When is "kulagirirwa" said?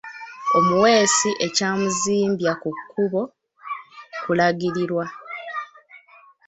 4.23-5.05